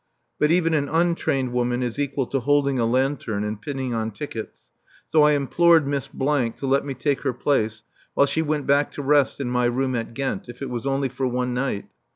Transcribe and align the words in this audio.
But 0.39 0.49
even 0.49 0.73
an 0.73 0.89
untrained 0.89 1.53
woman 1.53 1.83
is 1.83 1.99
equal 1.99 2.25
to 2.25 2.39
holding 2.39 2.79
a 2.79 2.87
lantern 2.87 3.43
and 3.43 3.61
pinning 3.61 3.93
on 3.93 4.09
tickets, 4.09 4.71
so 5.07 5.21
I 5.21 5.33
implored 5.33 5.85
Miss 5.87 6.07
to 6.07 6.55
let 6.65 6.83
me 6.83 6.95
take 6.95 7.21
her 7.21 7.33
place 7.33 7.83
while 8.15 8.25
she 8.25 8.41
went 8.41 8.65
back 8.65 8.91
to 8.93 9.03
rest 9.03 9.39
in 9.39 9.51
my 9.51 9.65
room 9.65 9.93
at 9.93 10.15
Ghent, 10.15 10.49
if 10.49 10.59
it 10.63 10.71
was 10.71 10.87
only 10.87 11.07
for 11.07 11.27
one 11.27 11.53
night. 11.53 11.85